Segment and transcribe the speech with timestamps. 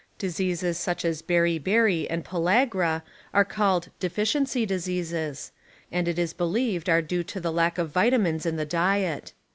[0.17, 3.03] Dis eases such as beri beri and pellagra
[3.35, 5.51] are called "deficiency dis eases",
[5.91, 9.33] and it is believed are due to the lack of vitamines in the diet.